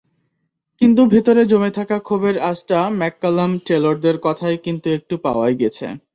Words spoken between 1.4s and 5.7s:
জমে থাকা ক্ষোভের আঁচটা ম্যাককালাম-টেলরদের কথায় কিন্তু একটু পাওয়াই